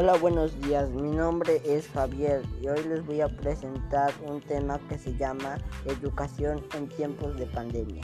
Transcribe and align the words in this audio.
Hola, 0.00 0.16
buenos 0.16 0.56
días. 0.60 0.88
Mi 0.90 1.10
nombre 1.10 1.60
es 1.64 1.88
Javier 1.88 2.42
y 2.62 2.68
hoy 2.68 2.84
les 2.84 3.04
voy 3.04 3.20
a 3.20 3.26
presentar 3.26 4.12
un 4.28 4.40
tema 4.40 4.78
que 4.88 4.96
se 4.96 5.16
llama 5.16 5.58
Educación 5.86 6.64
en 6.76 6.88
tiempos 6.88 7.36
de 7.36 7.46
pandemia. 7.46 8.02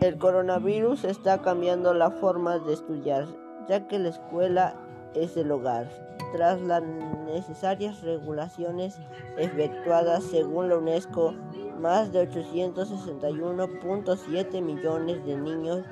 El 0.00 0.16
coronavirus 0.18 1.02
está 1.02 1.42
cambiando 1.42 1.94
la 1.94 2.12
forma 2.12 2.60
de 2.60 2.74
estudiar, 2.74 3.26
ya 3.68 3.88
que 3.88 3.98
la 3.98 4.10
escuela 4.10 4.76
es 5.14 5.36
el 5.36 5.50
hogar. 5.50 5.90
Tras 6.32 6.60
las 6.60 6.84
necesarias 7.26 8.00
regulaciones 8.02 9.00
efectuadas 9.38 10.22
según 10.24 10.68
la 10.68 10.78
UNESCO, 10.78 11.34
más 11.80 12.12
de 12.12 12.30
861.7 12.30 14.62
millones 14.62 15.24
de 15.24 15.36
niños 15.36 15.84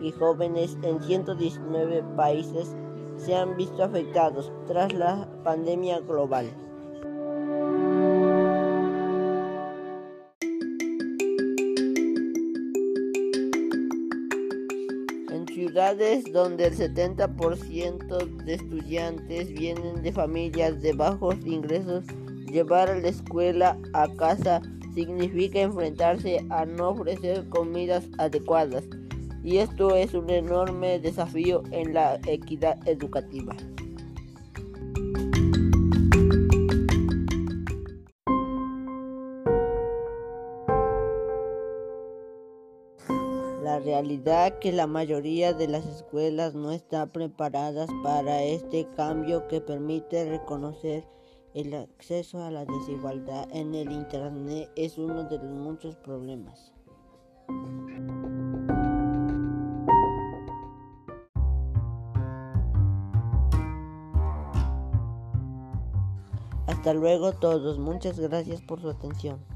y 0.00 0.12
jóvenes 0.12 0.78
en 0.82 1.02
119 1.02 2.04
países 2.16 2.76
se 3.16 3.34
han 3.34 3.56
visto 3.56 3.82
afectados 3.84 4.52
tras 4.66 4.92
la 4.92 5.26
pandemia 5.44 6.00
global. 6.00 6.50
Ciudades 15.54 16.24
donde 16.32 16.66
el 16.66 16.76
70% 16.76 18.44
de 18.44 18.54
estudiantes 18.54 19.48
vienen 19.54 20.02
de 20.02 20.12
familias 20.12 20.82
de 20.82 20.92
bajos 20.92 21.36
ingresos, 21.46 22.04
llevar 22.50 22.90
a 22.90 22.98
la 22.98 23.08
escuela 23.08 23.78
a 23.92 24.08
casa 24.14 24.60
significa 24.94 25.60
enfrentarse 25.60 26.44
a 26.50 26.64
no 26.64 26.90
ofrecer 26.90 27.48
comidas 27.48 28.04
adecuadas 28.18 28.84
y 29.44 29.58
esto 29.58 29.94
es 29.94 30.14
un 30.14 30.30
enorme 30.30 30.98
desafío 30.98 31.62
en 31.70 31.92
la 31.94 32.18
equidad 32.26 32.76
educativa. 32.88 33.54
La 43.64 43.78
realidad 43.78 44.58
que 44.58 44.72
la 44.72 44.86
mayoría 44.86 45.54
de 45.54 45.68
las 45.68 45.86
escuelas 45.86 46.54
no 46.54 46.70
están 46.70 47.08
preparadas 47.08 47.88
para 48.02 48.42
este 48.42 48.86
cambio 48.94 49.48
que 49.48 49.62
permite 49.62 50.28
reconocer 50.28 51.08
el 51.54 51.72
acceso 51.72 52.44
a 52.44 52.50
la 52.50 52.66
desigualdad 52.66 53.48
en 53.50 53.74
el 53.74 53.90
Internet 53.90 54.70
es 54.76 54.98
uno 54.98 55.24
de 55.24 55.38
los 55.38 55.50
muchos 55.50 55.96
problemas. 55.96 56.74
Hasta 66.66 66.92
luego 66.92 67.32
todos, 67.32 67.78
muchas 67.78 68.20
gracias 68.20 68.60
por 68.60 68.82
su 68.82 68.90
atención. 68.90 69.53